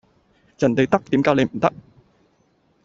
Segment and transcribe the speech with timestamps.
[0.57, 1.71] 人哋得點解你唔得